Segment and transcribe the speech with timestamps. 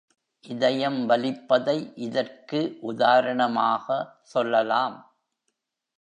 [0.43, 1.75] இதயம் வலிப்பதை
[1.97, 2.77] இதற்கு
[2.81, 3.87] உதாரணமாக
[4.21, 4.97] சொல்லலாம்.